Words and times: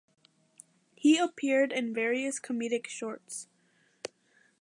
He 0.95 1.19
appeared 1.19 1.71
in 1.71 1.93
various 1.93 2.39
comedic 2.39 2.87
shorts. 2.87 3.47